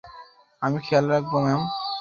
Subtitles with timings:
[0.61, 1.61] আমি খেয়াল রাখব ম্যাম।